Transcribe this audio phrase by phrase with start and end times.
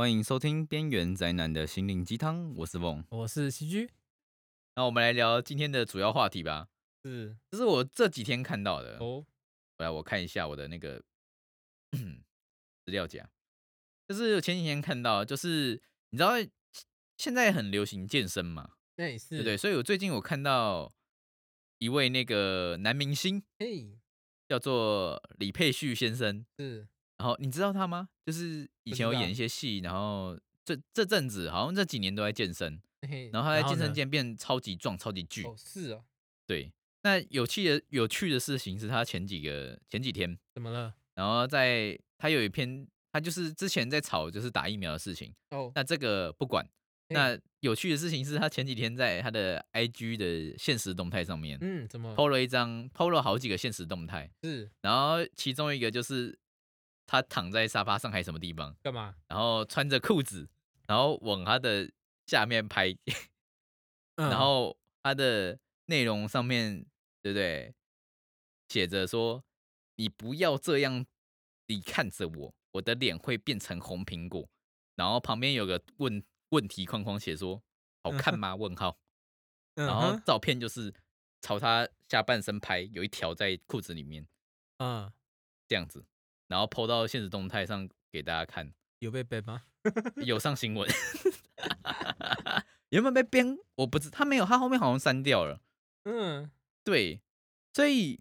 [0.00, 3.04] 欢迎收听《边缘宅男的心灵鸡汤》，我是梦。
[3.10, 3.90] 我是西居，
[4.74, 6.70] 那我们来聊今天的主要话题吧。
[7.04, 8.96] 是这是我这几天看到的。
[8.96, 9.26] 哦，
[9.76, 11.04] 来，我看一下我的那个
[11.92, 13.28] 资料夹，
[14.08, 16.30] 就是前几天看到，就是你知道
[17.18, 19.56] 现在很流行健身嘛，那也是对对？
[19.58, 20.90] 所以我最近我看到
[21.76, 23.98] 一位那个男明星，嘿，
[24.48, 26.46] 叫做李佩旭先生。
[26.58, 26.88] 是
[27.20, 28.08] 然后你知道他吗？
[28.24, 30.34] 就是以前有演一些戏，然后
[30.64, 32.80] 这这阵子好像这几年都在健身，
[33.30, 35.44] 然后他在健身呢间变超级壮、超级巨。
[35.44, 36.00] 哦，是啊，
[36.46, 40.94] 对，那有趣的有趣的事情是他前几个前几天，怎么了？
[41.14, 46.66] 然后在他有一篇，他就是之前在吵就是打疫苗的事情，哦，那这个不管。
[47.12, 56.38] 那有趣的事情是他前几天在他的 IG 的现实动态上面嗯，怎么 PO 了一张，PO 了好几个现实动态，是然后其中一个就是
[57.10, 59.16] 他躺在沙发上还是什么地方，干嘛？
[59.26, 60.48] 然后穿着裤子，
[60.86, 61.90] 然后往他的
[62.24, 62.96] 下面拍，
[64.14, 66.86] 嗯然后他的内容上面
[67.20, 67.74] 对不对，
[68.68, 69.42] 写着说
[69.96, 71.04] 你不要这样，
[71.66, 74.48] 你看着我，我的脸会变成红苹果。
[74.94, 77.60] 然后旁边有个问问题框框写说
[78.04, 78.54] 好看吗？
[78.54, 78.96] 问号。
[79.74, 80.94] 嗯然后哼照片就是
[81.40, 84.24] 朝他下半身拍，有一条在裤子里面
[84.78, 85.12] 嗯，
[85.66, 86.04] 这样子，
[86.50, 88.72] 然后 PO 到现实动态上给大家看。
[88.98, 89.62] 有被背吗？
[90.16, 90.86] 有上新闻，
[92.90, 93.56] 有没有被编？
[93.76, 95.62] 我不知，他没有，他后面好像删掉了。
[96.04, 96.50] 嗯，
[96.84, 97.22] 对，
[97.72, 98.20] 所以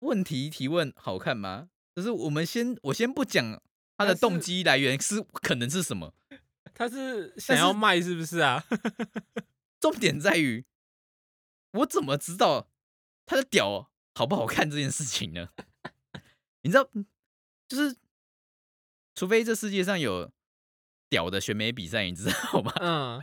[0.00, 1.70] 问题提问好看吗？
[1.96, 3.60] 就是我们先，我先不讲
[3.96, 6.14] 他的动机来源是可能是什么，
[6.74, 8.62] 他是想要是卖是不是啊？
[9.80, 10.64] 重点在于
[11.72, 12.68] 我怎么知道
[13.26, 15.48] 他的屌好不好看这件事情呢？
[16.64, 16.88] 你知道，
[17.68, 17.94] 就是
[19.14, 20.30] 除非这世界上有
[21.08, 22.72] 屌的选美比赛，你知道吗？
[22.80, 23.20] 嗯，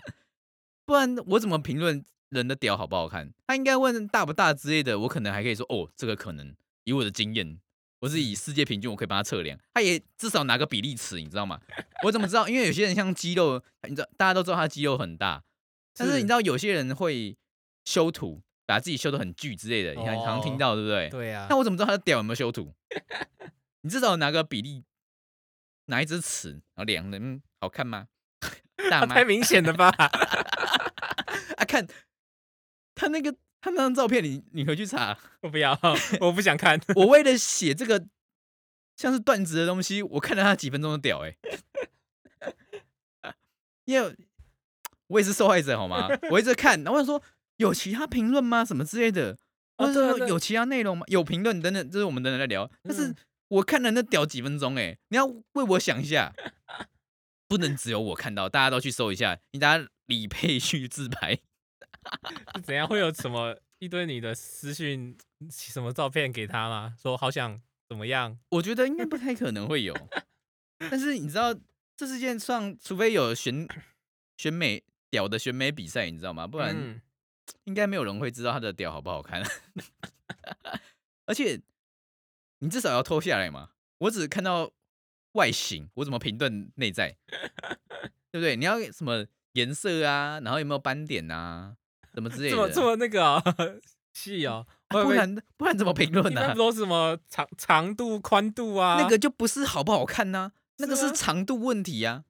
[0.86, 3.34] 不然我怎么评论人的屌好不好看？
[3.48, 7.60] 他应该问大不大之类的，我可能还可以说哦，这个可能以我的经验，
[8.00, 9.60] 我是以世界平均，我可以帮他测量。
[9.74, 11.60] 他也至少拿个比例尺，你知道吗？
[12.04, 12.48] 我怎么知道？
[12.48, 15.44] 因为有些人像肌肉，你知道大家都知道他肌肉很大，
[15.96, 17.36] 但是是你知道有些人会
[17.86, 21.10] 修图，把自己修的很巨之类的，你看常常听哦到对不对？
[21.10, 22.74] 对啊那，我怎么知道他的屌有没有修图？
[23.84, 24.86] 你至少拿个比例，
[25.88, 28.08] 拿一支尺，然后量的，嗯，好看吗？
[29.10, 29.90] 太明显了吧？
[31.58, 31.86] 啊，看
[32.96, 35.18] 他那个他那张照片，你你回去查。
[35.42, 35.78] 我不要，
[36.22, 36.80] 我不想看。
[36.96, 38.08] 我为了写这个
[38.96, 41.38] 像是段子的东西，我看了他几分钟的屌、欸，
[43.22, 43.36] 哎，
[43.84, 44.16] 因为
[45.08, 46.08] 我也是受害者好吗？
[46.32, 47.22] 我一直看，然后我想说
[47.62, 48.66] 有其他评论吗？
[48.66, 49.38] 什么之类的，
[49.78, 51.06] 或者说有其他内容吗？
[51.08, 52.70] 有评论等等，这是我们等等再聊。
[52.84, 53.16] 但是嗯
[53.50, 56.34] 我看了那屌几分钟，哎，你要为我想一下，
[57.48, 61.38] 不能只有我看到，大家都去搜一下，你大家李佩旭自拍。
[62.56, 65.16] 是怎样会有什么一堆你的私讯
[65.52, 66.96] 什么照片给他吗？
[67.00, 68.40] 说好想怎么样？
[68.50, 69.94] 我觉得应该不太可能会有，
[70.90, 71.54] 但是你知道，
[71.98, 73.68] 这世界上除非有选
[74.38, 76.48] 选美屌的选美比赛，你知道吗？
[76.48, 77.02] 不然嗯
[77.66, 79.44] 应该没有人会知道他的屌好不好看。
[81.26, 81.62] 而且
[82.60, 83.70] 你至少要偷下来嘛，
[84.00, 84.72] 我只看到
[85.34, 87.18] 外形，我怎么评论内在？
[88.32, 88.56] 对不对？
[88.56, 91.76] 你要什么颜色啊，然后有没有斑点啊，
[92.14, 92.56] 什么之类的。
[92.56, 93.42] 这么这么那个哦
[94.14, 98.98] 细哦，不然不然怎么评论呢、都是什么长长度、宽度啊？
[99.02, 102.26] 那个就不是好不好看呐、那个是长度问题呀、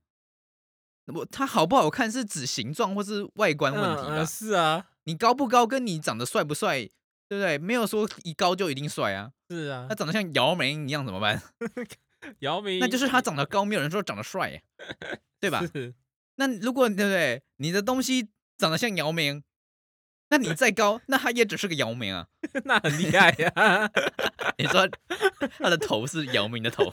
[1.08, 4.18] 我它好不好看是指形状或是外观问题吧？
[4.18, 6.80] 嗯嗯是啊，你高不高跟你长得帅不帅，
[7.28, 7.58] 对不对？
[7.58, 9.32] 没有说一高就一定帅啊。
[9.50, 11.42] 是啊他，长得像姚明一样怎么办？
[12.40, 14.62] 姚明那就是他长得高，没有人说长得帅呀，
[15.40, 15.66] 对吧？
[15.74, 15.94] 是
[16.36, 17.42] 那如果对不对？
[17.58, 19.44] 你的东西长得像姚明，
[20.30, 22.28] 那你再高，那他也只是个姚明啊。
[22.66, 23.92] 那很厉害呀、
[24.58, 24.88] 你说
[25.58, 26.92] 他的头是姚明的头，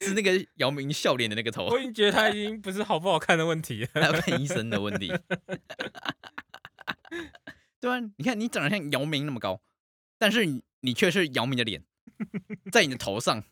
[0.00, 1.66] 是那个姚明笑脸的那个头。
[1.72, 3.88] 我已经觉得他已经不是好不好看的问题了。
[3.94, 5.12] 还要看医生的问题。
[7.80, 9.60] 对啊，你看你长得像姚明那么高，
[10.18, 11.84] 但是你你却是姚明的脸
[12.72, 13.44] 在你的头上，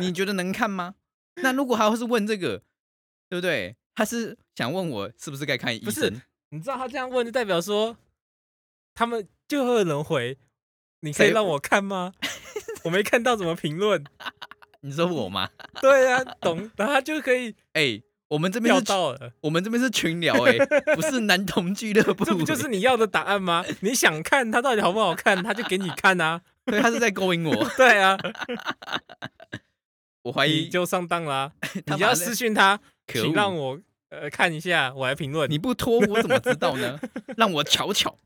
[0.00, 0.94] 你觉得能看吗？
[1.36, 2.62] 那如果他要是问这个，
[3.28, 3.76] 对不对？
[3.94, 6.22] 他是想问我是不是该看医不是生？
[6.50, 7.96] 你知道他这样问，就代表说
[8.94, 10.38] 他们就会有人回，
[11.00, 12.12] 你可以谁让我看吗？
[12.84, 14.04] 我没看到怎么评论。
[14.82, 15.48] 你说我吗？
[15.80, 19.32] 对啊，懂，然后他就可以哎、我们这边钓是到了。
[19.40, 20.58] 我们这边是群聊哎、
[20.94, 23.64] 不是男同俱乐部、 这不就是你要的答案吗？
[23.80, 26.42] 你想看他到底好不好看，他就给你看啊。
[26.66, 27.68] 对，他是在勾引我。
[27.76, 28.16] 对啊，
[30.22, 31.52] 我怀疑你就上当啦、
[31.86, 33.80] 你要私讯他，请让我
[34.10, 35.50] 呃看一下，我来评论。
[35.50, 37.00] 你不拖我怎么知道呢？
[37.36, 38.16] 让我瞧瞧，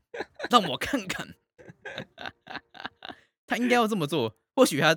[0.49, 1.27] 让我看看。
[3.47, 4.95] 他应该要这么做，或许他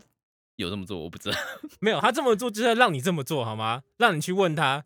[0.61, 1.39] 有这么做，我不知道。
[1.81, 3.83] 没有他这么做，就是要让你这么做好吗？
[3.97, 4.85] 让你去问他，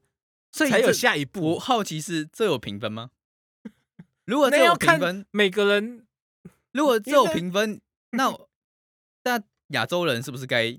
[0.53, 1.55] 所以才有下一步。
[1.55, 3.11] 我好奇是这有评分吗？
[4.25, 6.07] 如果这有评那要看分，每个人
[6.73, 7.81] 如果这有评分，
[8.13, 8.33] 那
[9.25, 10.79] 那亚洲人是不是该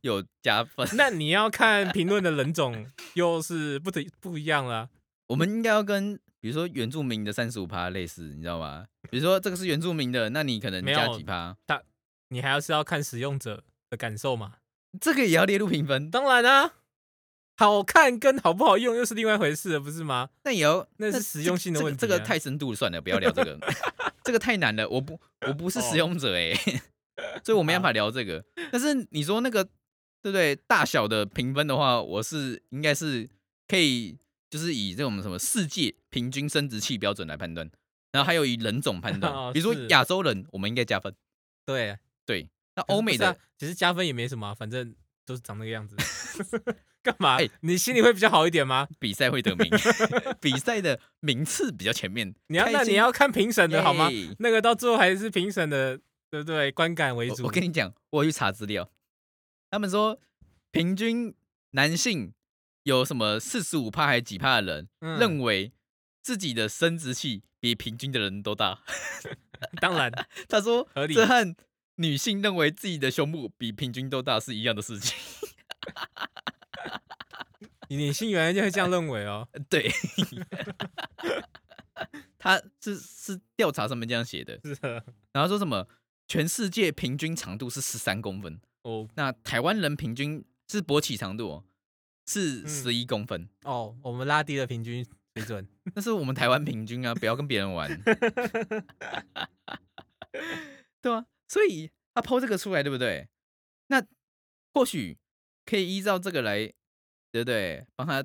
[0.00, 0.88] 有加分？
[0.94, 4.88] 那 你要看评论的人种又是不得不一样啦。
[5.26, 8.86] 我们应该要跟比如说原住民的三十五趴类似，你知道吗？
[9.10, 11.56] 比如说这个是原住民的，那你可能加几趴，
[12.28, 14.54] 你还要是要看使用者的感受嘛。
[15.00, 16.10] 这个也要列入评分。
[16.10, 16.74] 当然啊，
[17.56, 20.30] 好看跟好不好用又是另外一回事了，不是吗？
[20.44, 23.58] 那也要那是实用性的问题啊这个太深度了算了，不要聊这个，
[24.24, 24.88] 这个太难了。
[24.88, 26.54] 我不我不是使用者哎、
[27.44, 28.44] 所以我没办法聊这个。
[28.72, 30.56] 但是你说那个对不对？
[30.56, 33.28] 大小的评分的话，我是应该是
[33.68, 34.16] 可以，
[34.48, 37.70] 就是以这种什么世界平均生殖器标准来判断，
[38.12, 41.14] 然后还有以人种判断哦，比如说亚洲人，我们应该加分。
[41.64, 44.94] 对，对，那欧美的其实加分也没什么啊、反正
[45.24, 45.96] 都是长那个样子。
[47.02, 47.36] 干嘛？
[47.40, 48.88] 哎你心里会比较好一点吗？
[48.98, 49.70] 比赛会得名，
[50.40, 52.34] 比赛的名次比较前面。
[52.48, 54.08] 你要那你要看评审的好吗？
[54.40, 55.98] 那个到最后还是评审的，
[56.30, 56.70] 对不对？
[56.72, 57.42] 观感为主。
[57.44, 58.90] 我我跟你讲，我去查资料，
[59.70, 60.20] 他们说
[60.72, 61.34] 平均
[61.70, 62.34] 男性
[62.82, 65.72] 有什么四十五趴还是几趴的人、嗯认为
[66.22, 68.80] 自己的生殖器比平均的人都大。
[69.80, 70.10] 当然
[70.48, 71.54] 他说合理这和
[71.96, 75.14] 女性认为自己的胸部比平均都大是一样的事情。
[77.88, 79.48] 女性原来就会这样认为哦。
[79.70, 79.90] 对，
[82.38, 85.86] 他是是调查上面这样写的，是的然后说什么
[86.26, 91.64] 全世界平均长度是十三公分，哦那台湾人平均是勃起长度、哦、
[92.26, 93.48] 是嗯十一公分。
[93.62, 95.06] 哦，我们拉低了平均
[95.36, 95.68] 水准。
[95.94, 97.88] 那是我们台湾平均啊，不要跟别人玩。
[101.56, 103.28] 所以他抛这个出来，对不对？
[103.86, 104.04] 那
[104.74, 105.16] 或许
[105.64, 106.58] 可以依照这个来，
[107.32, 107.86] 对不对？
[107.96, 108.22] 帮他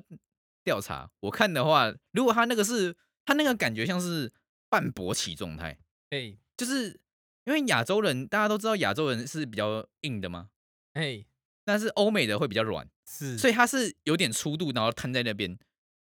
[0.62, 1.10] 调查。
[1.20, 2.94] 我看的话，如果他那个是
[3.24, 4.30] 他那个感觉像是
[4.68, 5.78] 半勃起状态，
[6.10, 7.00] 哎就是
[7.44, 10.50] 因为亚洲人大家都知道亚洲人是比较硬的嘛，
[10.92, 11.24] 哎，
[11.64, 15.58] 但是欧美的会比较软，是，所以他是有点粗度，然后摊在那边。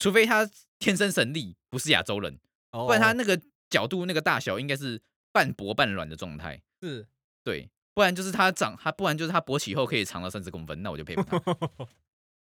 [0.01, 0.51] 除非他
[0.81, 2.39] 天生神力，不是亚洲人。
[2.71, 3.41] 不不然他那个
[3.71, 5.01] 角度、那个大小应该是
[5.33, 6.61] 半薄半软的状态。
[6.83, 7.07] 是
[7.45, 11.41] 对，不然就是他长他，不然就是他勃起后可以长到三十公分，那我就佩服他。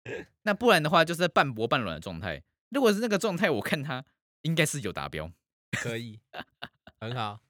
[0.43, 2.43] 那不然的话，就是在半勃半软的状态。
[2.69, 4.03] 如果是那个状态，我看他
[4.41, 5.31] 应该是有达标，
[5.71, 6.19] 可以，
[6.99, 7.41] 很好。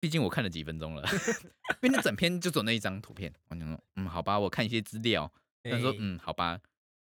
[0.00, 1.06] 毕竟我看了几分钟了，
[1.82, 3.32] 因为那整篇就走那一张图片。
[3.48, 5.30] 我想说，嗯，好吧，我看一些资料。
[5.62, 6.58] 他说哎，嗯，好吧，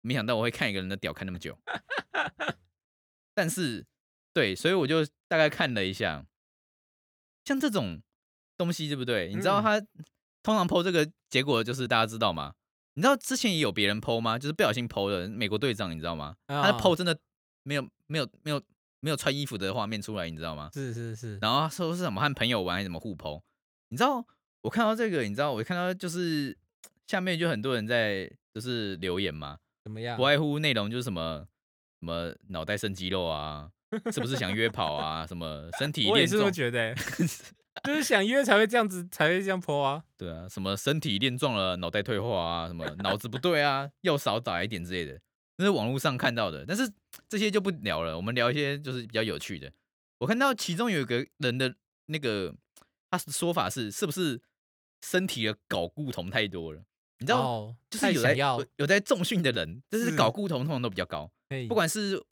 [0.01, 1.57] 没想到我会看一个人的屌看那么久。
[3.33, 3.85] 但是，
[4.33, 6.25] 对，所以我就大概看了一下，
[7.45, 8.01] 像这种
[8.57, 9.29] 东西，对不对？
[9.29, 9.79] 你知道嗯他
[10.43, 12.53] 通常剖这个结果就是大家知道吗？
[12.95, 14.37] 你知道之前也有别人剖吗？
[14.37, 16.35] 就是不小心剖的美国队长，你知道吗？
[16.47, 17.17] 他剖真的
[17.63, 18.61] 没有没有没有
[18.99, 20.69] 没有穿衣服的画面出来，你知道吗？
[20.73, 23.41] 是是是，然后他说是什么和朋友玩还是什么互剖？
[23.89, 24.23] 你知道
[24.61, 26.55] 我看到这个，你知道我看到就是
[27.07, 30.23] 下面就很多人在就是留言嘛，怎么样不？
[30.23, 31.45] 外乎内容就是什么
[31.99, 33.69] 什么脑袋生肌肉啊，
[34.11, 35.25] 是不是想约跑啊？
[35.25, 36.95] 什么身体练我也是这么，觉得欸，
[37.83, 40.03] 就是想约才会这样子，才会这样泼啊。
[40.17, 45.19] 对啊，什么身体练壮了，脑袋退化啊，什么 脑子不对啊，要少打一点之类的，
[45.57, 46.65] 那是网络上看到的。
[46.65, 46.89] 但是
[47.27, 49.71] 这些就不聊了，我们聊一些就是比较有趣的。
[50.19, 51.75] 我看到其中有一个人的
[52.05, 52.55] 那个
[53.11, 54.41] 他的说法是，是不是
[55.01, 56.81] 身体的睾固酮太多了？
[57.19, 61.29] 你知道，哦，就是有在要有，在重训的人，就是是睾固酮通常都比较高。
[61.67, 62.23] 不管是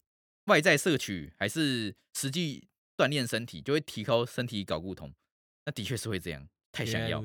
[0.46, 2.66] 外在摄取还是实际
[2.96, 5.12] 锻炼身体，就会提高身体睾固酮。
[5.64, 7.22] 那的确是会这样，太想要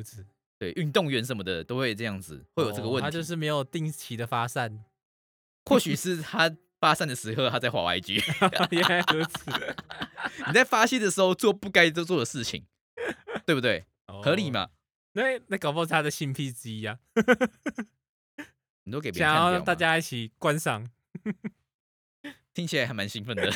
[0.59, 3.07] 对，运动员什么的都会这样子，会有这个问题。
[3.07, 4.83] 哦他就是没有定期的发散。
[5.65, 8.23] 或许是他发散的时候他在滑 IG，
[8.71, 9.51] 原来如此，
[10.47, 12.65] 你在发泄的时候做不该做做的事情，
[13.45, 13.85] 对不对？
[14.23, 14.51] 合理哦？
[14.51, 14.69] 嘛？
[15.13, 16.99] 那那搞不好是他的性癖之一啊，
[18.85, 20.89] 你都给别人想要让大家一起观赏。
[22.53, 23.51] 听起来还蛮兴奋的。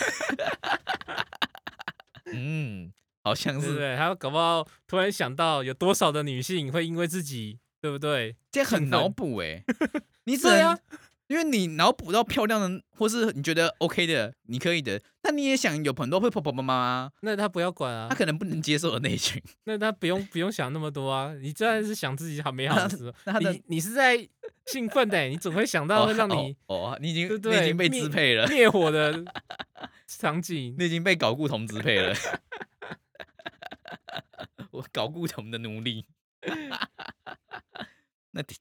[2.25, 2.91] 嗯，
[3.23, 3.95] 好像是对不对？
[3.95, 8.35] 还有搞不好突然想到有多少的女性会因为自己，对不对？
[8.51, 9.63] 这很脑补哎，
[10.25, 10.77] 你只对啊，
[11.27, 21.33] 因为你脑补到漂亮的，或是你觉得 OK 的，你可以的，那你也想有很多会婆婆妈妈，那他不要管啊他，可能不能接受的那一群， 那他不用不用想那么多啊。
[21.41, 24.27] 你这然是想自己好美好的时候，那他的你你是在
[24.65, 29.23] 兴奋的，你总会想到会让你哦，你已经对你已经被支配了，灭火的
[30.07, 30.75] 场景。
[30.77, 32.13] 你已经被搞固同支配了。
[34.71, 36.05] 我搞固同的奴隶。
[38.31, 38.55] 那的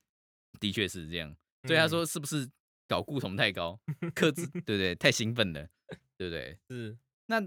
[0.59, 1.35] 的确是这样，
[1.67, 2.49] 所以他嗯说是不是
[2.89, 3.79] 搞固酮太高，
[4.15, 4.95] 克制对不对？
[4.95, 5.69] 太兴奋了，
[6.19, 6.59] 对不对？
[6.69, 6.97] 是
[7.27, 7.41] 那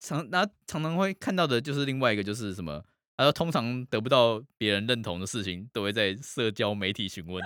[0.00, 2.84] 常那常常会看到的就是另外一个就是什么？
[3.16, 7.42] 他说通常得不到别人认同的事情，都会在社交媒体询问。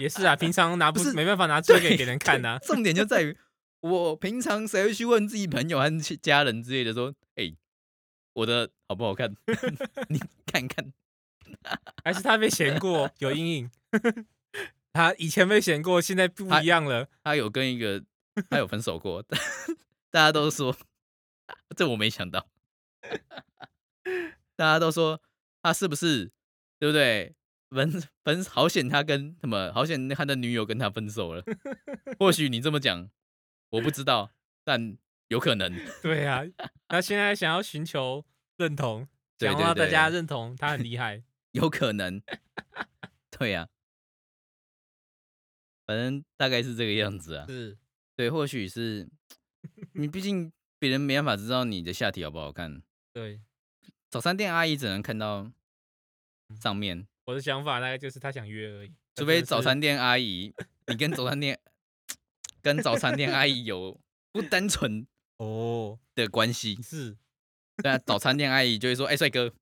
[0.00, 3.36] 也是啊，平常拿不不是没办法拿出来给别人看呐、重点就在于，
[3.80, 7.14] 我平常谁会去问自己朋友和其家人之类的说，哎、
[8.38, 9.34] 我的好不好看？
[10.08, 10.92] 你看看。
[12.04, 13.70] 还是他被嫌过有阴影？
[14.92, 17.08] 他以前被嫌过，现在不一样了。
[17.24, 18.04] 他有跟一个
[18.48, 19.22] 他有分手过，
[20.10, 20.76] 大家都说，
[21.76, 22.48] 这我没想到，
[24.54, 25.20] 大家都说
[25.62, 26.30] 他是不是
[26.78, 27.34] 对不对？
[27.70, 27.90] 分
[28.24, 31.44] 分好险，他跟什么好险，他的女友跟他分手了。
[32.18, 33.10] 或许你这么讲，
[33.70, 34.30] 我不知道，
[34.64, 34.96] 但
[35.28, 35.72] 有可能。
[36.02, 36.42] 对啊，
[36.88, 38.24] 他现在想要寻求
[38.56, 39.06] 认同，
[39.38, 41.22] 想要让大家对认同他很厉害。
[41.52, 42.20] 有可能，
[43.30, 43.68] 对呀、
[45.86, 47.46] 反正大概是这个样子啊。
[47.46, 47.78] 是，
[48.14, 49.08] 对，或许是
[49.94, 52.82] 你，毕竟别人没办法知道你的下体好不好看。
[53.12, 53.40] 对，
[54.10, 55.50] 早餐店阿姨只能看到
[56.60, 58.94] 上面，我的想法大概就是他想约而已。
[59.16, 60.54] 除非早餐店阿姨，
[60.86, 61.58] 你跟早餐店
[62.62, 63.98] 跟早餐店阿姨有
[64.30, 65.06] 不单纯
[65.38, 67.16] 哦，的关系，是，
[67.76, 69.52] 对啊，早餐店阿姨就会说：“哎、帅哥，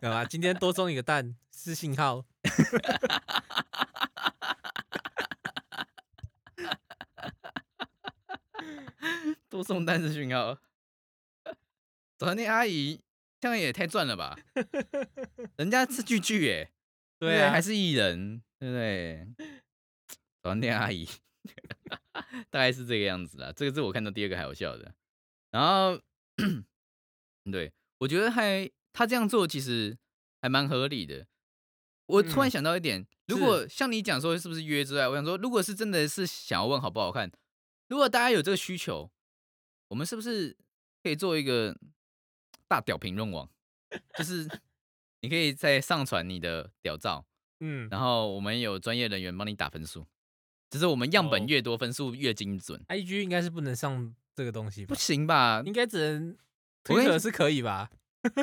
[0.00, 0.24] 干嘛？
[0.24, 2.24] 今天多送一个蛋，是信号。
[9.48, 10.56] 多送单是讯号。”
[12.18, 12.98] 早餐店阿姨
[13.38, 14.34] 这样也太赚了吧？
[15.56, 16.72] 人家是巨巨耶，
[17.20, 19.28] 不对啊，还是艺人，对不对？
[20.42, 21.06] 早餐店阿姨
[22.50, 23.52] 大概是这个样子啦。
[23.54, 24.94] 这个是我看到第二个还有笑的。
[25.50, 26.00] 然后，
[27.50, 29.96] 对我觉得还他这样做其实
[30.42, 31.26] 还蛮合理的。
[32.06, 37.30] 我突然嗯想到一点，如果像你讲说是不是约之外，我想说，如果是真的是想要问好不好看，
[37.88, 39.10] 如果大家有这个需求，
[39.88, 40.56] 我们是不是
[41.02, 41.76] 可以做一个
[42.68, 43.50] 大屌评论网？
[44.18, 44.48] 就是
[45.20, 47.26] 你可以再上传你的屌照，
[47.60, 50.06] 嗯然后我们有专业人员帮你打分数，
[50.70, 52.82] 只是我们样本哦越多，分数越精准。
[52.88, 54.94] ，IG 应该是不能上这个东西不？
[54.94, 55.62] 行吧？
[55.64, 56.36] 应该只能
[56.84, 57.90] 推特是可以吧？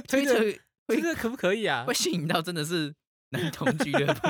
[0.07, 0.39] 推特
[0.87, 1.93] 会这个可不可以啊会？
[1.93, 2.93] 吸引到真的是
[3.29, 4.27] 男童俱乐部，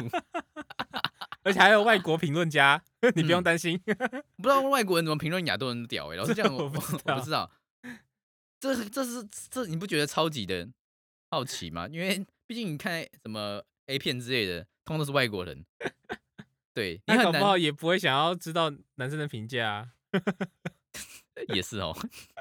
[1.44, 2.84] 而且还有外国评论家，
[3.16, 3.80] 你不用嗯担心。
[4.38, 7.52] 不知道外国人怎么评论亚洲人的屌哎、老是这样我不知我道不知道。
[8.60, 10.68] 这这是这你不觉得超级的
[11.32, 11.88] 好奇吗？
[11.92, 15.66] 因为毕竟你看什么 A 片之类的，通通都是外国人。
[16.74, 19.90] 对，你很搞不好难也不会想要知道男生的评价啊。
[21.54, 21.96] 也是哦，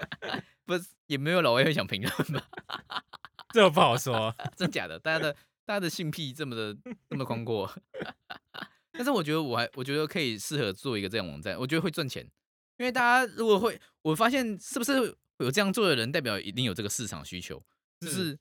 [0.64, 2.48] 不是也没有老外会想评论吧？
[3.52, 4.34] 这不好说。
[4.56, 4.98] 真假的？
[4.98, 5.32] 大家的
[5.64, 6.76] 大家的性癖这么的
[7.08, 7.70] 这么宽阔，
[8.92, 12.22] 但是我觉得我还我觉得可以适合做一个这样网站，我觉得会赚钱，
[12.78, 17.62] 因为大家如果会，我发现是不是有这样做的人，代表一定有这个市场需求，
[18.00, 18.38] 就是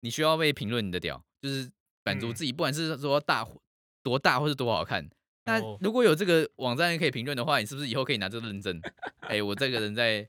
[0.00, 1.70] 你需要被评论你的屌，就是
[2.04, 3.60] 满足嗯自己，不管是说大或
[4.02, 5.08] 多大或是多好看。
[5.50, 8.80] 那哦如果有这个网站可以评论的话，你是不是以后可以拿这个认证？
[9.20, 10.22] 哎、我这个人在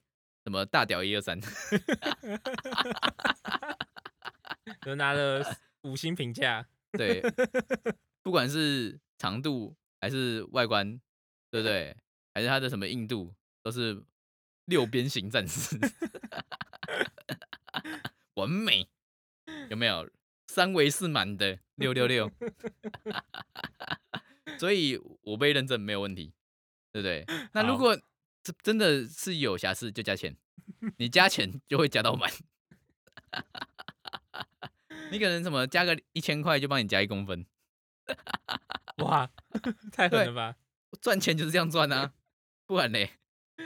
[0.44, 1.40] 什么大屌一二三，
[4.86, 5.44] 就拿了
[5.84, 6.66] 五星评价，
[6.98, 7.22] 对，
[8.24, 11.00] 不管是长度还是外观，
[11.50, 11.96] 对不对？
[12.34, 14.02] 还是它的什么硬度，都是
[14.66, 15.78] 六边形战士，
[18.36, 18.88] 完美，
[19.70, 20.10] 有没有？
[20.48, 22.30] 三维是满的，六六六，
[24.60, 26.34] 所以我被认证没有问题，
[26.92, 27.26] 对不对？
[27.54, 28.00] 那如果
[28.44, 30.36] 这真的是有瑕疵，就加钱，
[30.98, 32.32] 你加钱 就会加到满。
[35.12, 37.46] 你可能什么加个一千块就帮你加一公分，
[38.98, 39.30] 哇，
[39.92, 40.56] 太狠了吧？
[41.02, 42.14] 赚钱就是这样赚啊，
[42.66, 43.12] 不然嘞，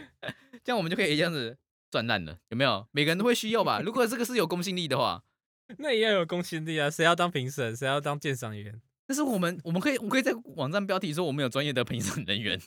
[0.64, 1.58] 这样我们就可以这样子
[1.92, 2.88] 赚烂了，有没有？
[2.92, 3.80] 每个人都会需要吧？
[3.80, 5.24] 如果这个是有公信力的话，
[5.78, 6.90] 那也要有公信力啊！
[6.92, 7.76] 谁要当评审？
[7.76, 8.82] 谁要当鉴赏员？
[9.08, 12.60] 但是我们我们可以我们可以在网站标题说我们有专业的评审人员，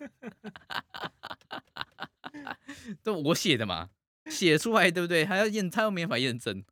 [3.02, 3.90] 这我写的嘛，
[4.26, 5.24] 写出来对不对？
[5.24, 6.64] 还要验，他又没法验证，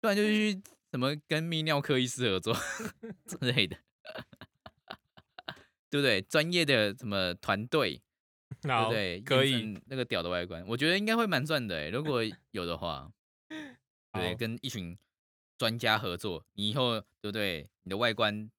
[0.00, 2.54] 不然就去什么跟泌尿科医师合作
[3.26, 3.76] 之类的，
[5.88, 6.20] 对不对？
[6.22, 8.02] 专业的什么团队，
[8.60, 9.20] 对不对？
[9.20, 9.78] 可以。
[9.86, 13.08] 那个屌的外观，我觉得应该会蛮赚的欸如果有的话，
[14.12, 14.98] 对，跟一群
[15.58, 17.68] 专家合作，你以后对不对？
[17.82, 18.50] 你的外观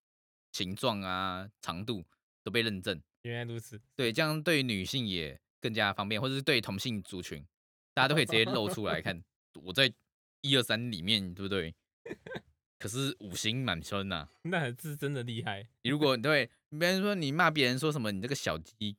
[0.52, 2.04] 形状啊、长度
[2.42, 3.00] 都被认证。
[3.22, 7.44] 原来如此，对，这样对女性也更加方便，或者是对同性族群，
[7.94, 9.22] 大家都可以直接露出来看
[9.54, 9.92] 我在
[10.40, 11.74] 一二三里面，对不对？
[12.78, 15.68] 可是五星满分呐、 那还是真的厉害。
[15.82, 18.96] 你如果对别人说你骂别人说什么你这个小鸡，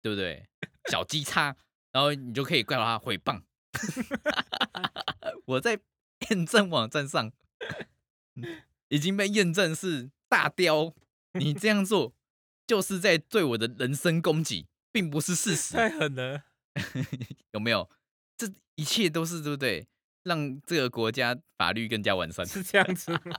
[0.00, 0.48] 对不对？
[0.90, 1.54] 小鸡叉，
[1.92, 3.42] 然后你就可以怪他诽谤。
[5.46, 5.78] 我在
[6.30, 7.32] 验证网站上
[8.88, 10.94] 已经被验证是大雕，
[11.32, 12.14] 你这样做
[12.66, 16.44] 就是在对我的人身攻击，并不是事 实，太狠了，
[17.52, 17.88] 有没有？
[18.36, 19.86] 这一切都是对不对？
[20.24, 22.46] 让这个国家法律更加完善。
[22.46, 23.36] 是这样子吗？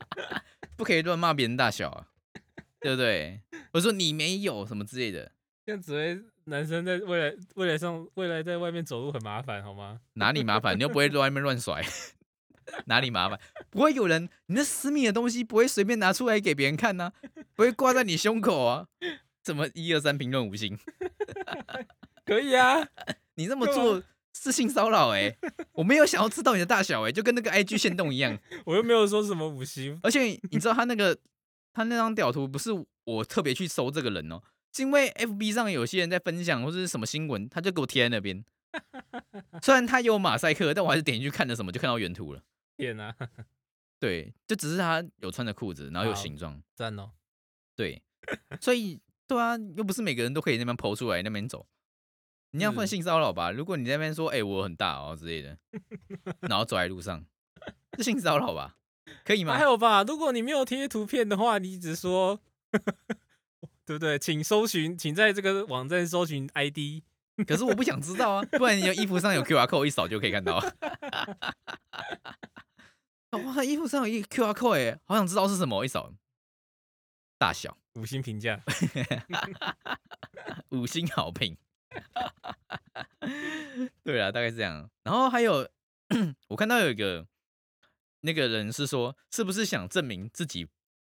[0.76, 2.08] 不可以乱骂别人大小啊，
[2.80, 3.40] 对不对？
[3.72, 5.32] 我说你没有什么之类的，
[5.70, 10.00] 这样只会男生在未来未来上未来在外面走路很麻烦，好吗？
[10.14, 10.76] 哪里麻烦？
[10.76, 11.80] 你又不会在外面乱甩，
[12.86, 13.38] 哪里麻烦？
[13.70, 17.12] 不会有人，你那私密的东西不会随便拿出来给别人看呐、
[17.54, 18.88] 不会挂在你胸口啊。
[19.44, 20.76] 怎么一二三评论五星？
[22.26, 22.84] 可以啊，
[23.36, 24.02] 你这么做
[24.36, 25.36] 是性骚扰哎！
[25.72, 28.36] 我没有想要知道你的大小哎、就跟那个 IG 限动一样。
[28.64, 31.16] 我又没有说什么五星，而且你知道他那个
[31.72, 32.70] 他那张屌图不是
[33.04, 34.42] 我特别去搜这个人哦，是
[34.78, 38.44] 因为 FB 上有些人在分享或者是什么新闻，他就给我贴在那边。
[39.62, 42.42] 虽然他有马赛克，但我还是点进去看了什么，就看到原图了。
[42.76, 43.14] 天哪、
[43.98, 46.62] 对，就只是他有穿着裤子，然后有形状。
[46.74, 47.10] 赞哦！
[47.74, 48.02] 对，
[48.60, 51.66] 所以对啊，又不是每个人都可以那边剖出来那边走。
[52.52, 53.50] 你要算性骚扰吧？
[53.50, 55.56] 如果你在那边说“哎、我很大哦”之类的，
[56.40, 57.24] 然后走在路上，
[57.96, 58.76] 是性骚扰吧？
[59.24, 59.62] 可以吗还？
[59.62, 62.40] 有吧，如果你没有贴图片的话，你只说，
[63.90, 64.16] 对不对？
[64.20, 67.02] 请搜寻，请在这个网站搜寻 ID。
[67.44, 70.72] 可是我不想知道啊，不然你有衣服上有 QR code，一扫就可以看到啊。
[73.42, 76.12] 哇，衣服上有一 QR code 哎，好想知道是什么，一扫
[77.36, 78.62] 大小五星评价，
[80.70, 81.56] 五星好评。
[84.04, 84.88] 对啊，大概是这样。
[85.02, 85.68] 然后还有，
[86.46, 87.26] 我看到有一个
[88.20, 90.68] 那个人是说，是不是想证明自己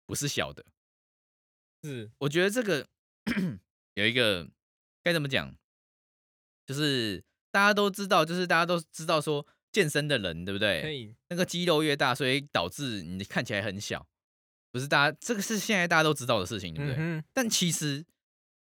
[0.07, 0.65] 不是小的？
[1.85, 2.87] 是我觉得这个
[3.95, 4.49] 有一个
[5.03, 5.55] 该怎么讲，
[6.67, 10.99] 就是大家都知道，就是大家都知道说健身的人，对不可对？
[10.99, 14.07] 以，那个肌肉越大，所以导致你看起来很小，
[14.73, 16.97] 不是大家这个是现在大家都知道的事情，对不对？
[16.99, 18.05] 嗯，但其实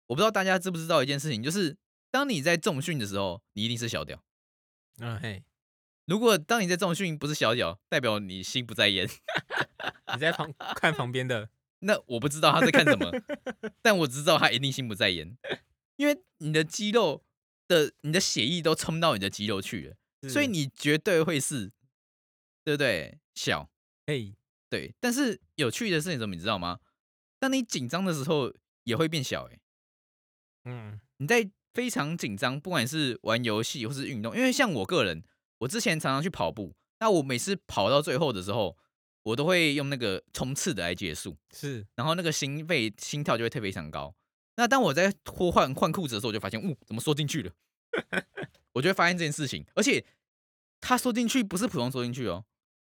[0.07, 1.77] 我不知道大家知不知道一件事情，就是
[2.11, 4.25] 当你在重训的时候，你一定是小屌。
[4.99, 5.45] 嗯嘿，
[6.07, 9.09] 如果当你在重训不是小屌，代表你心不在焉。
[10.13, 11.49] 你在旁看旁边的，
[11.81, 13.11] 那我不知道他在看什么，
[13.83, 15.37] 但我知道他一定心不在焉，
[15.97, 17.25] 因为你的肌肉
[17.69, 21.73] 的、你的血液都冲到你的肌肉去了，所以你绝对会是，
[22.65, 23.19] 对不对？
[23.35, 23.71] 小。
[24.07, 24.35] 嘿，
[24.69, 26.81] 对，但是有趣的事情什么，你知道吗？
[27.39, 28.53] 当你紧张的时候
[28.85, 29.61] 也会变小、欸，
[30.65, 35.23] 嗯，你在非常紧张，不管是玩游戏或是运动，因为像我个人，
[35.59, 38.77] 我之前常常去跑步，那我每次跑到最后的时候，
[39.23, 41.37] 我都会用那个冲刺的来结束。
[41.53, 44.15] 是然后那个心肺心跳就会特别非常高。
[44.57, 47.53] 那当我在脱换换裤子的时候，我就发现，呜，怎么缩进去了？
[48.75, 50.05] 我就会发现这件事情，而且
[50.81, 52.45] 它缩进去不是普通缩进去哦，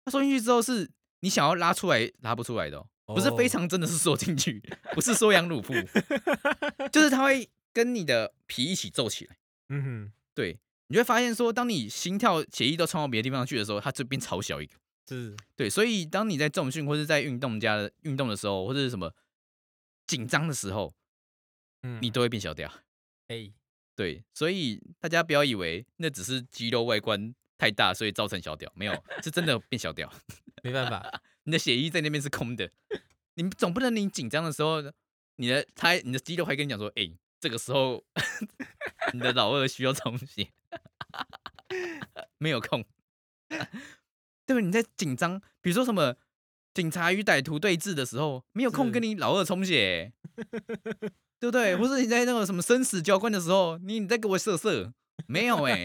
[0.05, 0.89] 它缩进去之后是
[1.21, 4.63] 你想要拉出来拉不出来的哦，不是非哦常真的是缩进去，
[4.93, 5.75] 不是缩阳乳腹，
[6.93, 9.37] 就是它会跟你的皮一起皱起来。
[9.69, 10.59] 嗯哼，对，
[10.89, 14.75] 你就会发现说，当你心跳血液都冲到别的地方去的时候，它这边超小一个。
[15.09, 19.15] 是对，所以当你在重训或是在运动家的运动的时候，或者是什么
[20.07, 20.95] 紧张的时候，
[21.83, 22.73] 嗯，你都会变小掉。
[23.29, 23.53] 嘿，
[23.95, 30.13] 对，所以大家不要以为那只是肌肉外观太大，所以造成小屌，没有，是真的变小屌。
[30.63, 32.71] 没办法， 你的血液在那边是空的，
[33.35, 34.83] 你总不能你紧张的时候，
[35.37, 38.05] 你的他你的肌肉还跟你讲说，哎、这个时候
[39.13, 40.49] 你的老二需要充血，
[42.39, 42.85] 没有空。
[44.47, 44.61] 对吧？
[44.61, 46.17] 你在紧张，比如说什么
[46.73, 50.13] 警察与歹徒对峙的时候，没有空跟你老二充血，
[51.39, 51.77] 对不对？
[51.77, 54.93] 或者你在那个什么生死交关的时候，你你在给我射射，
[55.27, 55.85] 没有哎、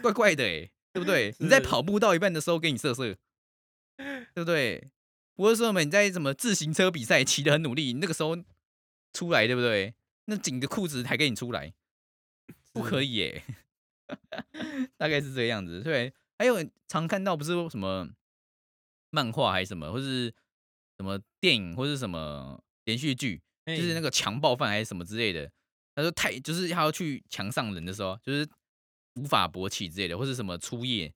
[0.00, 1.34] 怪怪的哎、对不对？
[1.38, 3.16] 你在跑步到一半的时候给你射射，
[3.96, 4.90] 对不对？
[5.36, 8.36] 或者说什么你在什么自行车比赛骑得很努力，你那个时候
[9.12, 9.94] 出来，对不对？
[10.26, 11.74] 那紧的裤子才给你出来，
[12.72, 13.42] 不可以，以耶、
[14.96, 15.82] 大概是这个样子。
[15.82, 16.56] 对，还有
[16.88, 18.08] 常看到不是说什么
[19.10, 20.32] 漫画还是什么，或是
[20.98, 25.50] 什么电影，或是什么连续剧，就是那个个强暴犯还是什么之类的。
[25.94, 28.48] 他说太就是他要去强上人的时候，就是
[29.14, 31.12] 无法勃起之类的，或是什么初夜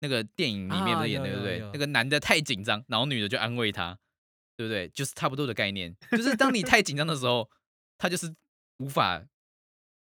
[0.00, 1.60] 那个电影里面不啊是演的、对不对？
[1.72, 3.98] 那个男的太紧张，然后女的就安慰他，
[4.56, 4.86] 对不对？
[4.90, 7.50] 就是差不多的概念， 就是当你太紧张的时候，
[7.96, 8.34] 他就是
[8.76, 9.18] 无法，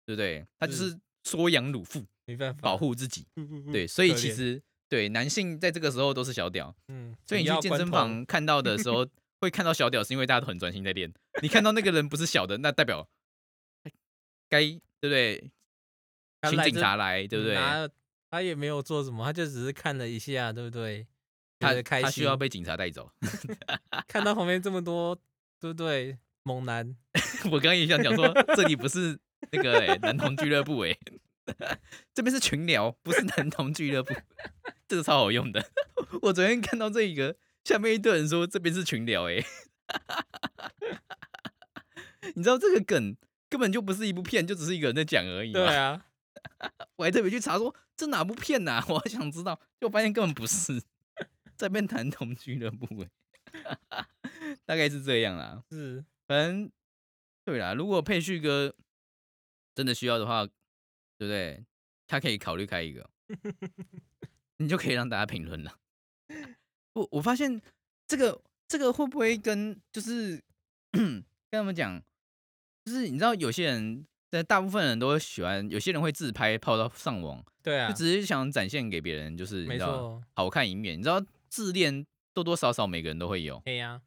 [0.06, 0.46] 对不对？
[0.60, 3.26] 他就是缩阳乳腹，没办法保护自己。
[3.36, 9.08] 对对，所以其实对男性在这个时候都是小屌，嗯，所以你去健身房看到的时候
[9.42, 11.12] 会看到小屌，是因为大家都很专心在练。
[11.42, 13.08] 你看到那个人不是小的，那代表
[14.50, 15.52] 该对不对？
[16.50, 17.56] 请警察来，对不对？
[18.30, 21.06] 他也没有做什么，他就只是看了一下，对不对？
[21.60, 23.12] 他他需要被警察带走。
[24.08, 25.16] 看到旁边这么多，
[25.60, 26.18] 对不对？
[26.44, 26.96] 猛男，
[27.52, 29.20] 我刚刚也想讲说，这里不是
[29.52, 30.98] 那个哎男童俱乐部哎，
[32.14, 34.14] 这边是群聊，不是男同俱乐部。
[34.88, 35.64] 这个超好用的。
[36.24, 39.44] 我昨天看到这一个，下面一堆人说这边是群聊哎，
[42.36, 43.16] 你知道这个梗
[43.50, 45.52] 根本就不是一部片，就只是一个人在讲而已。
[45.52, 46.06] 对啊。
[46.96, 48.84] 我还特别去查说这哪部片呐？
[48.88, 50.82] 我想知道，就发现根本不是
[51.56, 53.06] 在边男同俱乐部，
[53.52, 54.08] 哎，
[54.66, 55.64] 大概是这样啦。
[55.72, 56.72] 是，反正
[57.44, 57.74] 对啦。
[57.74, 58.76] 如果佩旭哥
[59.74, 60.48] 真的需要的话，
[61.22, 61.64] 对不对？
[62.08, 63.08] 他可以考虑开一个，
[64.58, 65.78] 你就可以让大家评论了。
[66.94, 67.62] 我我发现
[68.08, 70.42] 这个这个会不会跟就是
[70.92, 72.02] 跟他们讲，
[72.86, 74.08] 就是你知道有些人。
[74.34, 80.98] 但大部分人都喜欢，有些人会自拍，抛到上网，对啊，就只是想展现给别人，就是你知道好看一面。
[80.98, 84.02] 你知道自恋多多少少每个人都会有，对呀。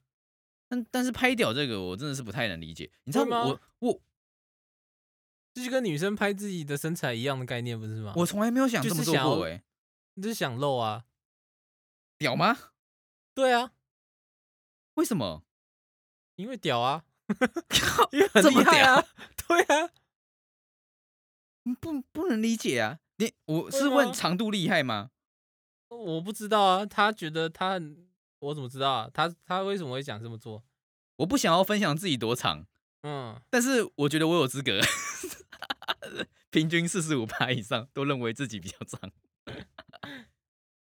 [0.67, 2.91] 但但是拍屌这个，我真的是不太能理解。
[3.05, 4.01] 你知道我我，
[5.55, 8.13] 这就跟女生拍自己的身材一样的概念，不是吗？
[8.17, 9.63] 我从来没有想这么做过，哎，
[10.15, 11.05] 你是想露啊？
[12.19, 12.57] 屌吗？
[13.35, 13.73] 对啊。
[14.95, 15.45] 为什么？
[16.37, 17.05] 因为屌啊！
[18.11, 19.05] 因为很厉害啊！
[19.47, 19.91] 对啊。
[21.81, 22.99] 不不能理解啊！
[23.17, 25.11] 你我是问长度厉害吗？
[25.89, 27.81] 我不知道啊，他觉得他，
[28.41, 29.11] 我怎么知道啊？
[29.15, 30.65] 他他为什么会想这么做？
[31.17, 32.67] 我不想要分享自己多长，
[33.03, 34.81] 嗯，但是我觉得我有资格，
[36.55, 39.11] 平均四十五趴以上都认为自己比较脏。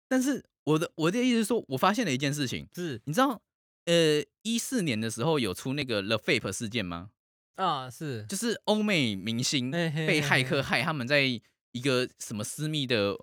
[0.09, 3.41] 但是我的我的意思是说，我发现了一件事情，是你知道，
[3.85, 7.11] 呃，一四年的时候有出那个 The Fape 事件吗？
[7.55, 13.17] 啊，是，就是欧美明星被骇客害，他们在一个什么私密的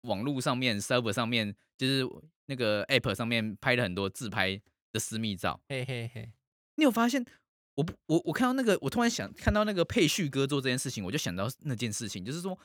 [0.00, 2.04] 网络上面、server 上面，就是
[2.46, 4.60] 那个 app 上面拍了很多自拍
[4.90, 5.60] 的私密照。
[5.68, 6.32] 嘿嘿嘿，
[6.74, 7.24] 你有发现？
[7.74, 12.58] 我不，我我看到那个，我突然想看到那个配旭哥做这件事情，我就想到那件事情，就是说，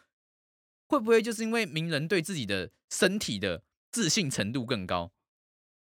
[0.87, 5.11] 会不会就是因为名人对自己的身体的自信程度更高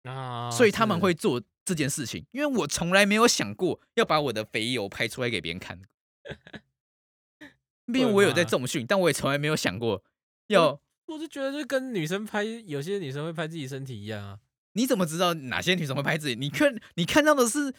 [0.03, 1.43] 啊，所以他们会做。
[1.67, 5.81] 这件事情，因为我从来没有想过要把我的肥油拍出来给别人看。
[7.91, 10.01] 毕竟我有在重训，但我也从来没有想过
[10.47, 10.79] 要。
[11.07, 14.39] 我就觉得，就跟女生拍，有些女生会拍自己身体一样啊。
[14.75, 16.35] 你怎么知道哪些女生会拍自己？
[16.35, 17.75] 你看，你看到的是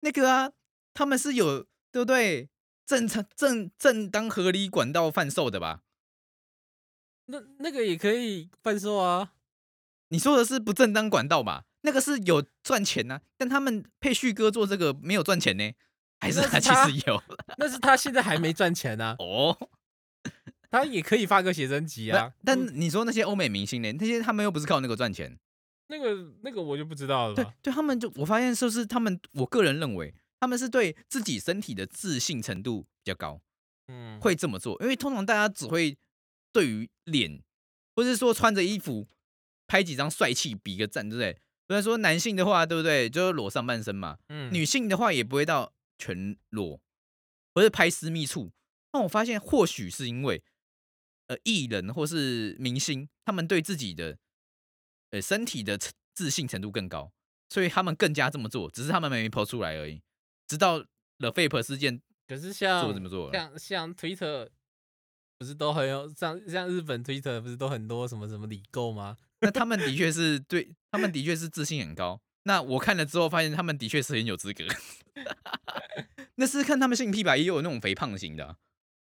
[0.00, 0.52] 那个啊，
[0.92, 2.48] 他们是有对不对？
[2.86, 5.82] 正常、正正当、合理管道贩售的吧？
[7.26, 9.32] 那那个也可以贩售啊？
[10.08, 11.66] 你说的是不正当管道吧？
[11.82, 15.72] 那个是有赚钱呐，但他们配旭哥做这个没有赚钱呢，
[16.18, 17.22] 还是他其实有？
[17.58, 19.14] 那是他现在还没赚钱呢。
[19.20, 19.56] 哦，
[20.68, 22.32] 他也可以发个写真集啊。
[22.44, 23.92] 但你说那些欧美明星呢？
[23.92, 25.38] 那些他们又不是靠那个赚钱。
[25.90, 27.34] 那个那个我就不知道了。
[27.34, 33.40] 对对，他们就我发现就是他们，我个人认为他们是对自己身体的自信程度比较高，
[33.88, 35.98] 嗯，会这么做，因为通常大家只会
[36.52, 37.42] 对于脸，
[37.94, 39.06] 或是说穿着衣服
[39.66, 41.38] 拍几张帅气比个赞，对不对？
[41.66, 43.08] 虽然说男性的话，对不对？
[43.08, 44.18] 就是裸上半身嘛。
[44.28, 44.52] 嗯。
[44.52, 46.80] 女性的话也不会到全裸，
[47.54, 48.50] 或是拍私密处。
[48.92, 50.42] 那我发现，或许是因为，
[51.28, 54.18] 呃，艺人或是明星，他们对自己的，
[55.10, 55.78] 呃，身体的
[56.14, 57.12] 自信程度更高，
[57.48, 58.70] 所以他们更加这么做。
[58.70, 60.02] 只是他们没抛出来而已。
[60.46, 60.80] 直到
[61.18, 63.32] The Fape 事件，可是像做怎么做？
[63.32, 64.48] 像像 Twitter
[65.38, 69.16] 不是都很有像像日本 Twitter 不是都很多什么什么理购吗？
[69.40, 72.20] 那他们的确是对，他们的确是自信很高。
[72.44, 74.64] 那我看了之后发现，他们的确是很有资格。
[76.36, 78.56] 那是看他们性癖吧，也有那种肥胖型的，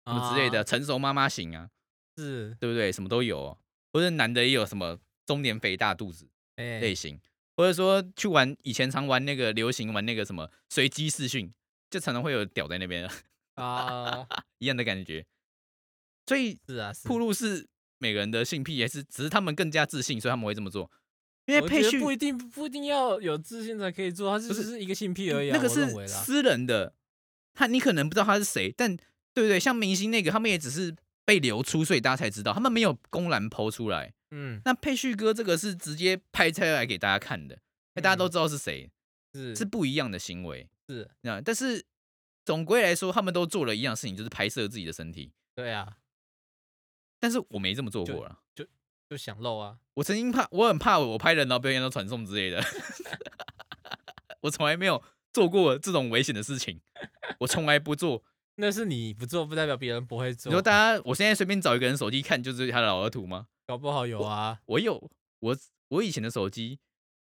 [0.06, 1.70] 什么之类的，成熟妈妈型啊，
[2.18, 2.92] 是对不对？
[2.92, 3.58] 什么都有，
[3.92, 7.20] 或者男的也有什么中年肥大肚子类型，
[7.58, 11.54] 或者说去玩以前常玩那个流行玩那个什么随机视讯，
[11.90, 13.10] 就常常会有屌在那边
[13.56, 14.28] 啊，
[14.60, 15.26] 一样的感觉。
[16.28, 17.68] 所以是啊，铺路是。
[18.00, 20.92] 每个人的性癖也是，只是他们更加自信，所以他们会这么做。
[21.46, 25.52] 因为配训不一定不一定要有自信才可以做，他只是一个性癖而已。
[25.52, 26.94] 那个是私人的，
[27.54, 28.94] 他你可能不知道他是谁，但
[29.34, 29.58] 对不对？
[29.58, 34.14] 像明星那个，他们也只是被流出，所以大家才知道，他们没有公然剖出来。
[34.36, 37.60] 嗯，那配旭哥这个是直接拍出来给大家看的，
[37.94, 38.90] 那大家都知道是谁。
[39.36, 40.70] 是是不一样的行为。
[40.88, 41.84] 是，那但是
[42.46, 45.32] 总归来说，他们都做了一样事情，就是拍摄自己的身体。
[45.56, 45.98] 对啊，
[47.20, 48.40] 但是我没这么做过了。
[48.54, 48.64] 就
[49.10, 52.64] 就想露啊，我曾经怕，我很怕我拍人然后表演到传送之类的。
[54.42, 56.82] 我从来没有做过这种危险的事情，
[57.40, 58.24] 我从来不做。
[58.56, 60.54] 那是你不做，不代表别人不会做你做。
[60.54, 63.48] 说大家，我现在随便找一个人手机看，就是他的老二图吗？
[63.66, 65.58] 搞不好有啊，我有，我
[65.90, 66.80] 我以前的手机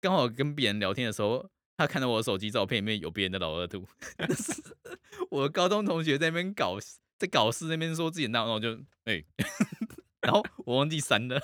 [0.00, 3.86] 刚好跟别人聊天的时候，他看到我的手机照片里面有别人的老二图，
[4.34, 4.62] 是
[5.30, 6.78] 我的高中同学在那边搞，
[7.18, 9.22] 在搞事那边说自己闹，然后就哎、
[10.22, 11.40] 然后我忘记删了，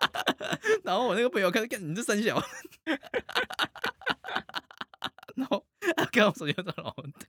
[0.84, 2.42] 然后我那个朋友看，看你这三小，
[5.36, 5.64] 然后
[5.96, 7.26] 他看我手机上的老二图，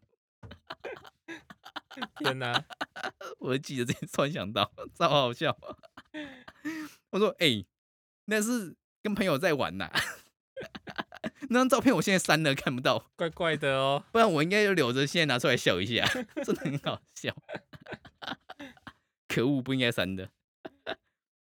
[2.32, 2.66] 天哪，
[3.40, 5.58] 我就记得这件，突然想到，超好笑。
[7.12, 7.66] 我说：“哎、
[8.26, 9.92] 那是跟朋友在玩呐、
[11.50, 14.06] 那张照片我现在删了，看不到，怪怪的哦。
[14.14, 16.06] 不然我应该就留着，现在拿出来笑一下，
[16.44, 17.36] 真的很好笑。
[19.28, 20.30] 可恶，不应该删的。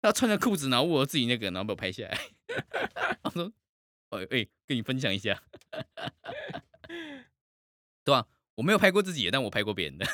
[0.01, 2.19] 他穿着裤子，然后握自己那个，然后被我拍下来。
[3.23, 3.51] 我说
[4.11, 5.41] ：“哎、哎、跟你分享一下，
[8.03, 10.05] 对吧、我没有拍过自己的，但我拍过别人的。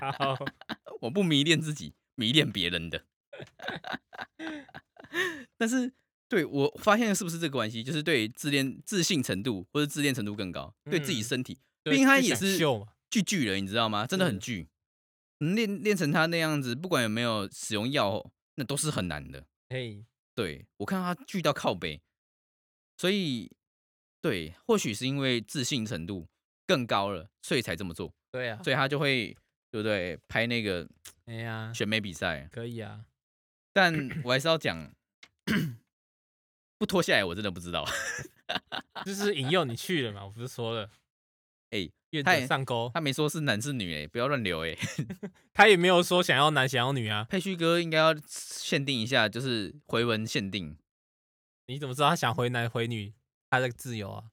[0.00, 0.36] 好，
[1.02, 3.04] 我不迷恋自己，迷恋别人的。
[5.56, 5.92] 但是，
[6.28, 12.58] 对我发现是不是这个关系，就是对自恋、自信程度或者自恋程度更高，对自己嗯身体，就毕竟他也是，
[13.10, 14.06] 巨巨人，你知道吗？
[14.06, 14.68] 真的很巨，
[15.38, 19.46] 能练练成他那样子，不管有没有使用药，那都是很难的。
[19.68, 22.00] 嘿，对我看他巨到靠背，
[22.96, 23.50] 所以
[24.20, 26.28] 对，或许是因为自信程度
[26.66, 29.36] 更高了，所以才这么做，对啊，所以他就会
[29.72, 30.18] 对不对？
[30.28, 30.86] 拍那个
[31.24, 33.06] 哎呀，选美比赛，可以啊，
[33.72, 34.92] 但我还是要讲，
[36.76, 37.88] 不脱下来我真的不知道。
[39.06, 40.90] 就 是引诱你去了嘛，我不是说了，
[41.70, 44.76] 哎、愿他上钩，他没说是男是女哎、不要乱留哎、
[45.54, 50.76] 他也没有说想要男想要女啊，佩旭哥应该要限定一下，就是回文限定
[51.66, 53.14] 你怎么知道他想回男回女？
[53.48, 54.24] 他的自由啊，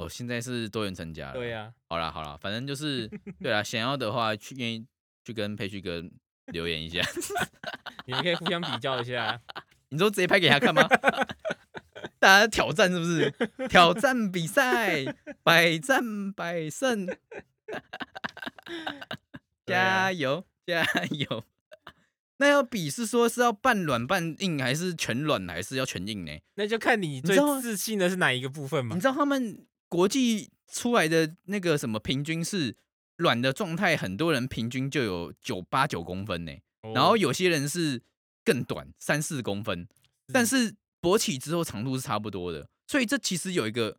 [0.00, 0.08] 哦。
[0.08, 1.32] 现在是多元成家了。
[1.34, 3.08] 对啊呀，好啦好啦，反正就是
[3.42, 4.86] 对啦，想要的话去愿意
[5.24, 6.02] 去跟佩旭哥
[6.46, 7.00] 留言一下。
[8.06, 9.40] 你们可以互相比较一下，
[9.90, 10.88] 你说直接拍给他看吗？
[12.18, 13.32] 大家挑战是不是？
[13.68, 15.04] 挑战比赛，
[15.42, 17.06] 百战百胜，
[19.66, 21.44] 加油加油！
[22.38, 26.32] 那要比是说是要半软半硬，还是全软，还是要全硬呢？
[26.54, 29.00] 那就看你最自信的是哪一个部分嘛你。
[29.00, 32.76] 知道他们国际出来的那个什么平均是
[33.16, 36.52] 软的状态，很多人平均就有九八九公分呢，
[36.94, 37.16] 然后哦。
[37.16, 38.02] 有些人是
[38.44, 39.88] 更短，三四公分。
[40.32, 40.76] 但是。
[41.00, 43.92] 勃起之后长度是差不多的，所以这其实有一个，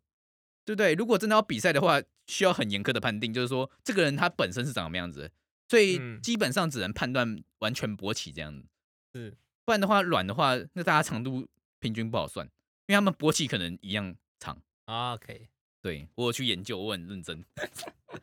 [0.65, 0.93] 对不对？
[0.95, 5.31] 如果真的要比赛的话，需要很严苛的判定，就是说这个人他本身是长什么样子，
[5.69, 6.21] 所以嗯。
[6.21, 8.67] 基本上只能判断完全勃起这样子，
[9.13, 9.33] 是。
[9.63, 11.47] 不然的话软的话，那大家长度
[11.79, 12.45] 平均不好算，
[12.87, 14.61] 因为他们勃起可能一样长。
[14.83, 15.47] 啊，OK，
[15.81, 17.43] 对我有去研究，我很认真。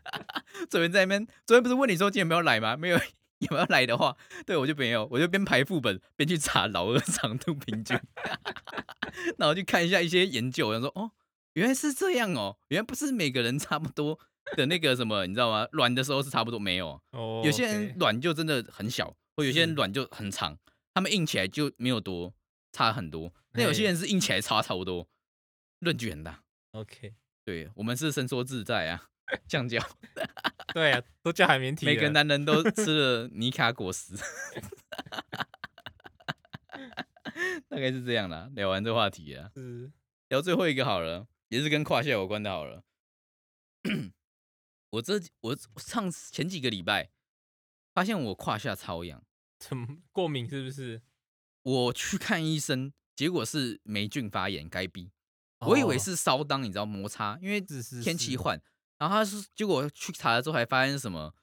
[0.68, 2.76] 昨天在那边，昨天不是问你说今天有没有来吗？
[2.76, 2.96] 没有，
[3.40, 7.98] 有没有来的话，对我就没有，我就边排副本边去查老二长度平均，
[9.38, 11.12] 然后去看一下一些研究，然后说哦，
[11.54, 14.18] 原来是这样哦，原来不是每个人差不多
[14.56, 15.66] 的那个什么，你知道吗？
[15.72, 20.58] 卵的时候是差不多没有，哦，有些人软就真的很小，或有些人卵就很长，
[20.94, 22.34] 他们硬起来就没有多
[22.72, 25.08] 差很多，那有些人是硬起来差差不多，
[25.80, 26.42] 论据很大。
[26.72, 27.14] OK，
[27.46, 29.09] 对我们是伸缩自在啊，
[29.46, 29.80] 橡胶，
[30.74, 34.16] 对啊，都叫海绵体，每个男人都 吃了尼卡果实，
[37.68, 38.50] 大概是这样啦。
[38.56, 39.92] 聊完这话题啊，是
[40.28, 42.82] 聊最后一个好了，也是跟胯下有关的好了。
[44.90, 47.11] 我这我上前几个礼拜
[47.94, 49.24] 发现我胯下超痒，
[49.61, 51.00] 怎么过敏是不是？
[51.62, 55.12] 我去看医生，结果是霉菌发炎，该逼。
[55.66, 57.61] 我以为哦是烧裆，你知道摩擦，因为
[58.02, 58.61] 天气换，
[58.98, 61.35] 然后他是结果去查了之后还发现什么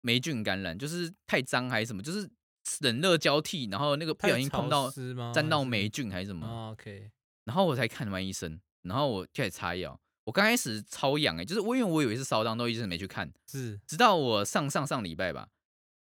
[0.00, 2.28] 霉菌感染，就是太脏还是什么，就是
[2.80, 4.90] 冷热交替，然后那个不小心碰到？
[5.32, 7.10] 沾到霉菌还是什么，哦 OK，
[7.44, 9.98] 然后我才看完医生，然后我就开始擦药。
[10.24, 15.48] 我刚开始超痒哎、就是我因为我以为是烧裆，都一直没去看，是直到我上上上礼拜吧，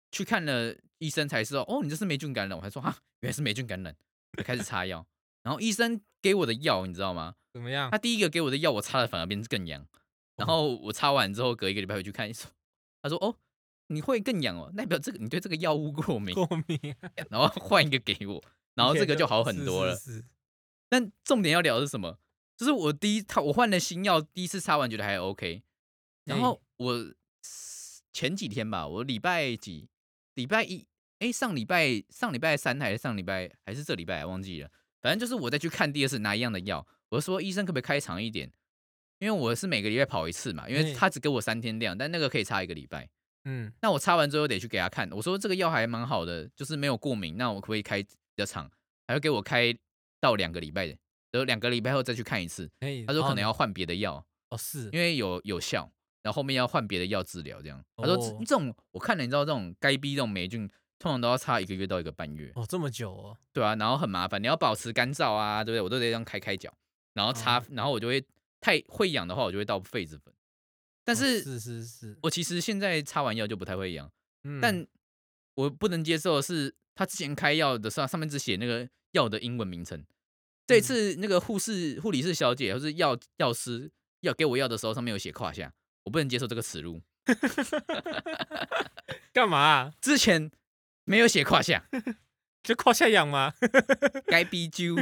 [0.10, 3.94] 去看了医生才知道，哦，你这是霉菌感染，我还说哈，原来是霉菌感染，
[4.38, 5.06] 就开始擦药。
[5.46, 7.36] 然后医生给我的药，你知道吗？
[7.54, 8.00] 怎么样他？
[8.00, 9.86] 第一个给我的药，我擦了反而变更痒。
[10.36, 12.50] 然后我擦完之后，隔一个礼拜回去看，说
[13.04, 13.38] 他说哦，
[13.88, 19.96] 你会更痒哦，代表这个你对这个药物过敏，过敏啊， 然后换一个给我，然后这个就好很多了。
[19.96, 20.26] 是是是
[20.90, 22.18] 但重点要聊的是什么？
[22.58, 25.62] 就是我第一他我换了新药，第一次擦完觉得还 OK，
[26.24, 27.14] 然哎后我
[28.12, 29.88] 前几天吧，我礼拜几
[30.34, 30.88] 礼拜一，
[31.20, 34.70] 哎，上礼拜上礼拜三还是上礼拜还是这礼拜忘记了，
[35.06, 38.52] 反正就是我再去看第二次拿一样的药，我就说医生可不可以开长一点？
[39.20, 43.08] 因为我是每个礼拜跑一次嘛，因为哎他只给我三天量，但那个可以擦一个礼拜。
[43.44, 48.68] 嗯，那我擦完之后得去给他看，我说这个药还蛮好的，就是没有过敏，那我可不可以开比较长？
[49.06, 49.72] 还要给我开
[50.20, 50.98] 到两个礼拜的，
[51.30, 52.68] 然后两个礼拜后再去看一次。
[52.80, 55.88] 哎，他说可能要要换别的药，哦是，因为有有效，
[56.24, 57.80] 然后后面要换别的药治疗这样。
[57.96, 60.68] 他说哦这种我看了，你知道这种该逼这种霉菌，
[61.06, 65.82] 通常都要擦一个月到一个半月，哦这么久哦，对啊，然后很麻烦，你要保持干燥啊，对不对？
[65.82, 66.76] 我都得这样开开脚，
[67.14, 68.26] 然后擦，哦然后我就会
[68.60, 70.34] 太会痒的话，我就会倒痱子粉。
[71.04, 74.12] 但哦是是是是，我其实现在擦完药就不太会痒。
[74.46, 74.88] 嗯但
[75.54, 80.04] 我不能接受的是，他之前开药的时候上面只写那个药的英文名称。
[80.66, 83.92] 这次那个护士、护理师小姐或是药药师
[84.22, 85.72] 要给我药的时候，上面有写胯下，
[86.06, 87.00] 我不能接受这个耻辱。
[89.32, 89.94] 干嘛啊？
[90.02, 90.50] 之前
[91.06, 91.88] 没有写胯下，
[92.64, 93.54] 就胯下痒吗？
[94.28, 94.96] 该逼揪，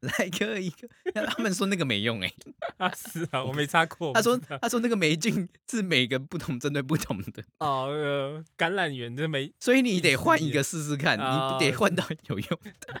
[0.00, 0.88] 来个一个，
[1.26, 2.32] 他们说那个没用哎、
[2.76, 4.12] 啊是啊，我没擦过。
[4.12, 12.48] 他说他说那个霉菌是每个不同针对不同的，哦呃感染源这没所以你得换一意个试试看，你哦得换到有用
[12.80, 13.00] 的。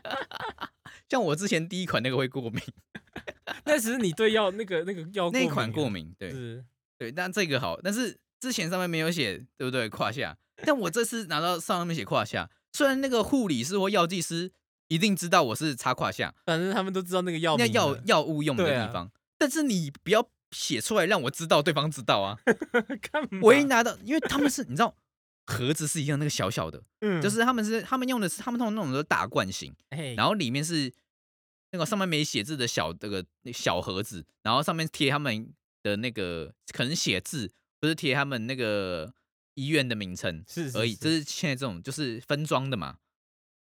[1.08, 2.60] 像我之前第一款那个会过敏，
[3.64, 6.30] 那只是你对药那个那个药那一款过敏，对。
[6.30, 6.64] 是。
[6.98, 9.88] 对，但这个好，但是之前上面没有写，对不对？
[9.88, 14.52] 胯下，但我这次拿到上面写胯下，虽然那个护理师或药剂师
[14.88, 22.38] 一定知道我是插胯下，反正他们都知道那个药那药药物用的地方，但是你不要写出来让我知道，对方知道啊。
[23.42, 24.94] 我一拿到，因为他们是你知道
[25.46, 30.92] 盒子是一样那个小小的，嗯就是他们是他们用的是他们通常那种都是大罐型，哎，然后里面是
[31.72, 39.12] 那个上面没写字的小这个那小盒子，然后上面贴他们的那个可能写字，不是贴他们那个
[39.58, 40.94] 医院的名称是而已。
[40.94, 42.98] 是是是这是现在这种就是分装的嘛。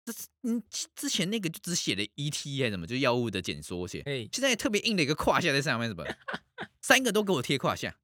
[0.04, 0.62] 这是嗯，
[0.94, 4.00] 之前那个就只写了 ET 还是什么，就药物的简缩写。
[4.06, 6.04] 哎现在特别硬的一个胯下在上面，什么
[6.82, 7.96] 三个都给我贴胯下，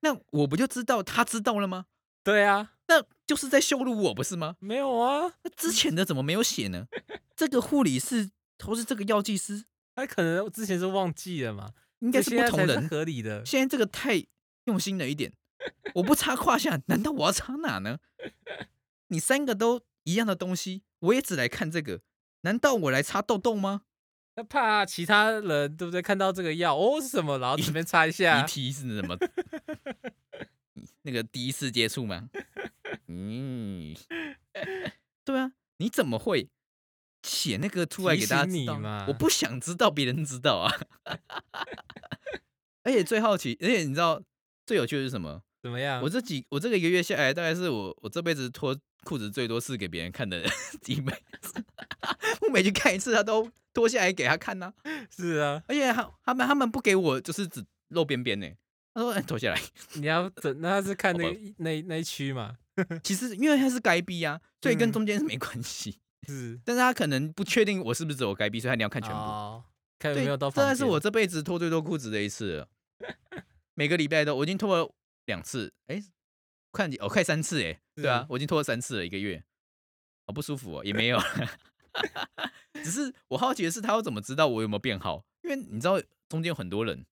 [0.00, 1.86] 那我不就知道他知道了吗？
[2.22, 4.56] 对啊，那就是在羞辱我，不是吗？
[4.60, 6.86] 没有啊，那之前的怎么没有写呢？
[7.34, 8.30] 这个护理师
[8.64, 12.88] 或是这个药剂师，他可能之前是忘记了嘛，应该是不同人。
[12.88, 13.44] 合理的。
[13.44, 14.24] 现在这个太
[14.64, 15.32] 用心了一点，
[15.94, 17.98] 我不插胯下，难道我要插哪呢？
[19.08, 22.00] 你三个都一样的东西，我也只来看这个，
[22.42, 23.82] 难道我来插痘痘吗
[24.36, 26.00] 他怕其他人对不对？
[26.00, 29.16] 看到这个药哦是什么，然后随便擦一下，？ET 是什么？
[31.02, 32.30] 那个第一次接触吗？
[33.08, 33.94] 嗯，
[35.24, 36.48] 对啊，你怎么会
[37.22, 40.72] 写那个出来给大家提醒知道你我不想知道别人知道啊。
[42.84, 44.22] 而且最好奇，而且你知道
[44.64, 45.42] 最有趣的是什么？
[45.62, 46.02] 怎么样？
[46.02, 50.42] 我这几我这个一个月下来，大概是我我这辈子脱裤子最多次给别人看的
[50.80, 51.12] 几枚。
[52.42, 54.72] 我每去看一次，他都脱下来给他看呐、
[55.14, 58.48] 是啊，而且他他们他们不给我，就是只露边边呢。
[58.92, 59.60] 他说：“哎，脱下来。
[59.94, 62.56] 你要等，那他是看那那那一区嘛？”
[63.04, 66.00] 其实因为他是该逼啊，所以跟嗯中间是没关系。
[66.26, 69.16] 是但是他可能不确定我是不是只有该逼，所以他你要看全部。
[69.16, 69.62] 哦，
[69.98, 70.68] 看有对，没有到这房间。
[70.68, 72.68] 还是我这辈子脱最多裤子的一次了。
[73.74, 74.92] 每个礼拜都，我已经脱了
[75.26, 76.02] 两次，哎、
[76.72, 79.44] 看哦，快三次哎，对啊，我已经拖了三次了，一个月，
[80.26, 81.18] 好不舒服哦，也没有
[82.84, 85.24] 只是我好奇的是，他要怎么知道我有没有变好？
[85.42, 87.04] 因为你知道中间有很多人，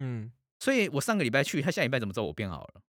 [0.00, 2.82] 嗯，所以我上个礼拜去，他下礼拜怎么知道我变好了？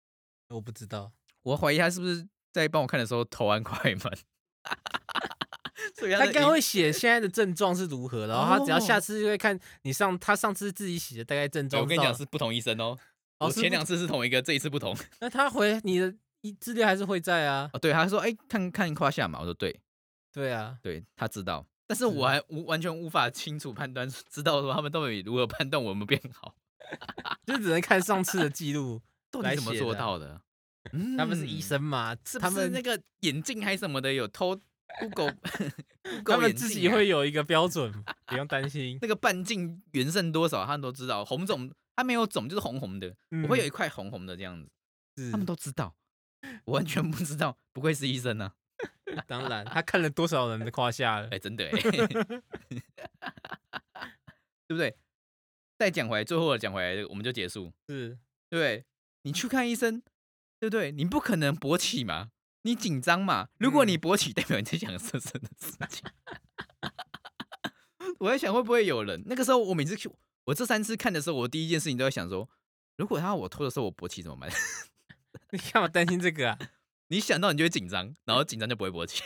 [0.49, 4.01] 我不知道，我怀疑他是不是在帮我看的时候投完快门，
[5.97, 11.81] 他的影应该会写现在的症状是如何，然后他只要下哦次就会看你上他上次自己写的大概症状。
[11.81, 12.99] 哎我跟你讲是不同医生哦，
[13.39, 14.97] 我哦前两次是同一个，这一次不同。
[15.21, 17.69] 那他回你的一资料还是会在啊？
[17.73, 19.81] 哦，对，他说，哎、看看胯下嘛，我说对，
[20.33, 26.55] 对啊，对他知道，但是我是还无完全无法清楚判断，知道说他们到底如何判断我有没有变好，
[27.47, 29.03] 就只能看上次的记录。
[29.31, 30.41] 到底怎么做到的？
[31.19, 34.57] 他们是医嗯，生嘛，是他们不是那个眼镜还是什么的有偷
[35.01, 35.35] Google，
[36.25, 37.93] 他们自己会有一个标准，
[38.27, 38.97] 不用担心。
[39.03, 44.69] 那个半径原剩多少，他们都知道，红肿它没有肿就是红红的，我会有一块红红的这样子，
[45.17, 45.97] 嗯他们都知道，
[46.67, 48.55] 我完全不知道，不愧是医生啊，
[49.27, 51.39] 当然，他看了多少人的胯下了哎、？
[51.41, 51.71] 真的哎、
[54.69, 54.97] 对不对？
[55.79, 57.73] 再讲回来，最后讲回来，我们就结束。
[57.89, 58.19] 是，
[58.51, 58.85] 对？
[59.23, 60.01] 你去看医生，
[60.61, 60.93] 对不对？
[60.93, 62.31] 你不可能勃起嘛，
[62.63, 63.49] 你紧张嘛。
[63.59, 66.05] 如果你嗯勃起，代表你在想色色的事情。
[68.21, 69.23] 我在想会不会有人？
[69.27, 70.09] 那个时候我每次去，
[70.47, 72.49] 我这三次看的时候，我第一件事情都在想说，
[72.97, 74.51] 如果他要我拖的时候我勃起怎么办？
[75.51, 76.59] 你干嘛担心这个啊？
[77.09, 79.23] 你想到你就会紧张，然后紧张就不会勃起。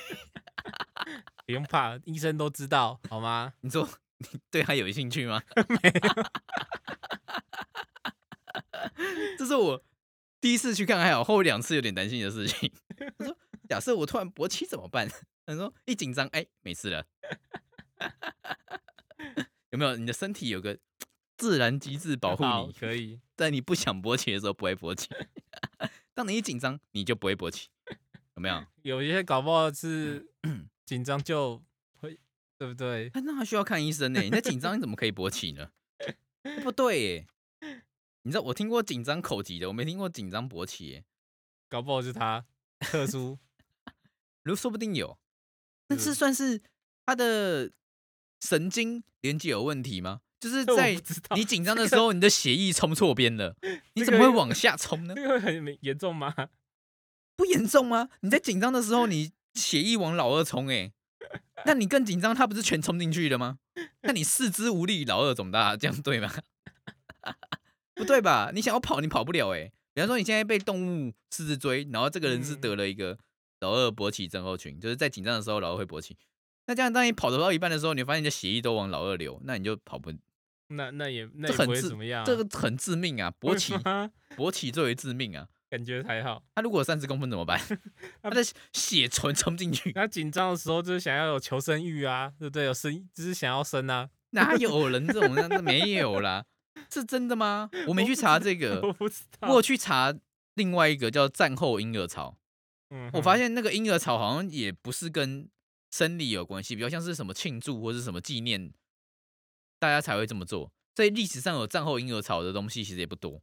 [1.46, 3.54] 不用怕，医生都知道，好吗？
[3.60, 5.42] 你说你对他有兴趣吗？
[5.68, 6.00] 没有，
[9.38, 9.82] 这是我
[10.40, 12.72] 第一次去看，还好，后两次有点担心的事情。
[13.18, 13.36] 他说
[13.68, 15.08] ：“假设我突然勃起怎么办？”
[15.46, 17.06] 他说：“一紧张，哎，没事了。”
[19.70, 19.96] 有没有？
[19.96, 20.78] 你的身体有个
[21.40, 23.18] 自然机制保护你，可以。
[23.34, 25.08] 在你不想勃起的时候不会勃起。
[26.12, 27.68] 当你一紧张，你就不会勃起，
[28.34, 28.66] 有没有？
[28.82, 30.30] 有一些搞不好是
[30.84, 31.62] 紧张就
[31.98, 32.18] 会，
[32.58, 33.08] 对不对？
[33.14, 34.20] 啊那还需要看医生呢？
[34.20, 35.70] 你在紧张，你怎么可以勃起呢？
[36.62, 37.26] 不对耶！
[38.22, 41.04] 你知道我听过紧张口疾的，我没听过紧张勃起耶。
[41.70, 42.44] 搞不好是他
[42.80, 43.38] 特殊，
[44.42, 45.18] 如说不定有，
[45.88, 46.60] 那是是算是
[47.06, 47.72] 他的
[48.40, 50.20] 神经连接有问题吗？
[50.40, 50.96] 就是在
[51.34, 53.54] 你紧张的这个时候，你的血液冲错边了，
[53.92, 55.22] 你怎么会往下冲呢这？
[55.22, 56.34] 个会很严重吗？
[57.36, 58.08] 不严重吗？
[58.20, 60.92] 你在紧张的时候，你血液往老二冲，哎，
[61.66, 63.58] 那你更紧张，他不是全冲进去了吗？
[64.02, 66.32] 那你四肢无力，老二肿大，这样对吗？
[67.94, 68.50] 不对吧？
[68.54, 69.70] 你想要跑，你跑不了哎。
[69.92, 73.18] 比方说，你现在被动物狮子追，然后这个人是嗯得了一个
[73.60, 76.16] 老二勃起症候群，就是在紧张的时候老二会勃起。
[76.66, 80.12] 那这样，当你跑得到一半的时候，你发现你的血液都往老二流，那你就跑不，
[80.70, 83.32] 那那也那也不会这很致怎么样啊，这个很致命啊！
[83.40, 83.74] 勃起
[84.36, 85.46] 勃起最为致命啊！
[85.68, 86.42] 感觉还好。
[86.54, 87.60] 他如果三十公分怎么办？
[88.22, 88.42] 他的
[88.72, 92.64] 血纯冲进去， 他紧张的时候就是想要有求生欲啊，对不对？
[92.64, 94.08] 有生，就是想要生啊。
[94.30, 95.34] 哪有人这种？
[95.34, 96.44] 那没有啦，
[96.92, 97.68] 是真的吗？
[97.88, 99.48] 我没去查这个，我不知道。
[99.54, 100.14] 我去查
[100.54, 102.36] 另外一个叫战后婴儿潮。
[102.92, 105.48] 嗯我发现现那个婴儿潮好像也不是跟
[105.92, 108.72] 生理有关系，比较像是什么庆祝或是什么纪念，
[109.80, 110.72] 大家才会这么做。
[110.94, 113.42] 在历史上有战后婴儿潮的东西其实也不多，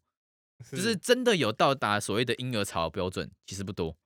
[0.71, 3.97] 就是真的有到达所谓的婴儿潮标准，其实不多。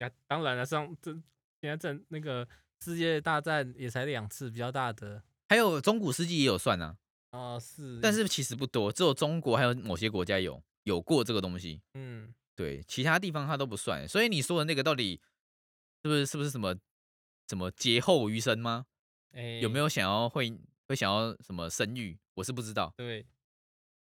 [0.00, 1.12] 呀，当然了，上这
[1.60, 2.46] 现在这那个
[2.84, 6.96] 世界大战也才两次比较大的还有中古世纪也有算啊，
[7.30, 11.80] 啊、是，但是其实不多，只有中国还有某些国家有有过这个东西。
[11.94, 14.06] 嗯，对，其他地方它都不算。
[14.06, 15.20] 所以你说的那个到底
[16.02, 16.76] 是不是是不是什么
[17.48, 18.86] 什么劫后余生吗？
[19.32, 20.58] 哎、有没有想要会
[20.90, 22.18] 会想要什么生育？
[22.34, 23.24] 我是不知道，对？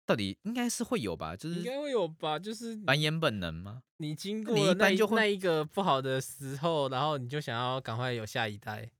[0.06, 1.36] 到底应该是会有吧？
[1.36, 2.38] 就是应该会有吧？
[2.38, 3.82] 就是繁衍本能吗？
[3.98, 8.90] 你经过了那一一般就会那一个不好的时候，然后你就想要赶快有下一代，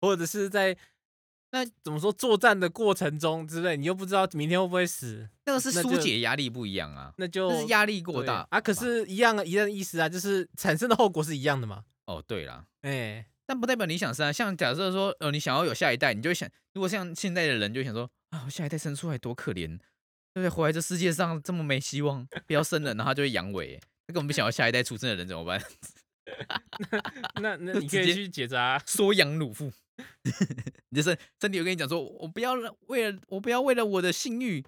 [0.00, 0.76] 或者是在
[1.50, 8.60] 那怎么说作战的过程中之类，你又不知道明天会不会死，那个是那就疏解压力不一样啊，那就那是压力过对大啊。
[8.60, 11.84] 可吧是，一样的一样的意思啊，就是产生的后果是一样的嘛。
[12.06, 14.32] 哦，对啦，哎、但不代表你想生啊。
[14.32, 19.78] 像假设说，呃，你想要有下一代，你就会想，如果像现在的人就会想说，啊，我下一代生出来多可怜，
[20.32, 20.48] 对不对？
[20.48, 23.78] 活在这世界上这么没希望，不要生了，然后他就会阳痿。
[24.06, 25.62] 他根本不想要下一代出生的人怎么办？
[27.40, 29.72] 那那 你可以去结扎啊、缩阳乳妇，
[30.90, 34.64] 你的身身体有跟你讲说，我不要让为了我不要为了我的性欲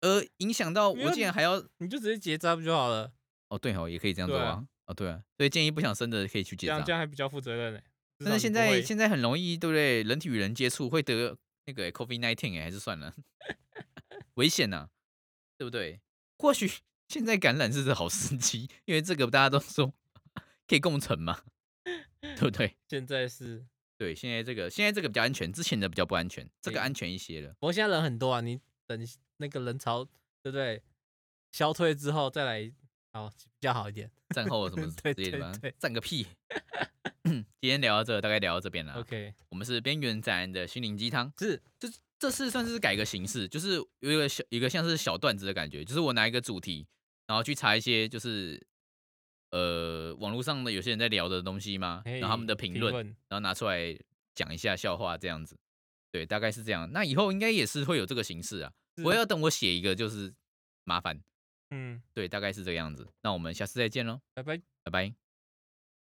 [0.00, 3.12] 而影响到我，竟然还要你就直接结扎不就好了？
[3.48, 7.84] 哦，对哦，也可以这样做啊啊，哦对啊，所以建议不想生的可以去结扎这样还比较负责任呢、至
[8.18, 10.02] 但是现在现在很容易，对不对？
[10.02, 11.36] 人体与人接触会得
[11.66, 13.14] 那个 COVID nineteen 哎，还是算了，
[14.34, 14.88] 危险呐、
[15.58, 16.00] 对不对？
[16.38, 16.70] 或许
[17.08, 19.92] 现在感染是个好时机，因为这个大家都说
[20.66, 21.42] 可以共存嘛，
[22.20, 22.76] 对不对？
[22.88, 23.64] 现在是，
[23.98, 27.50] 对，现在这个现在这个比较安全，之前的比较不安全，这个安全一些了。
[27.60, 29.06] 不过现在人很多啊，你等
[29.38, 30.04] 那个人潮
[30.42, 30.82] 对不对
[31.52, 32.72] 消退之后再来，
[33.16, 34.10] 好比较好一点。
[34.34, 35.74] 战后什么 之类的吗对对？
[35.78, 36.26] 战个屁！
[37.24, 38.94] 今天聊到这，大概聊到这边了。
[39.00, 41.88] OK，我们是边缘仔的心灵鸡汤，是这
[42.18, 46.86] 这次算是改个形式，就是有一个小一个像是小段子的感觉，就是我拿一个主题，
[47.26, 48.64] 然后去查一些就是
[49.50, 52.94] 呃网络上的有些人在聊的东西嘛，然后他们的评评论，
[53.28, 53.98] 然后拿出来
[54.34, 55.58] 讲一下笑话这样子。
[56.12, 56.90] 对，大概是这样。
[56.92, 58.72] 那以后应该也是会有这个形式啊。
[58.96, 60.32] 是我要等我写一个，就是
[60.84, 61.20] 麻烦。
[61.70, 63.08] 嗯，对，大概是这个样子。
[63.22, 64.60] 那我们下次再见喽，拜拜。
[64.84, 65.25] 拜拜。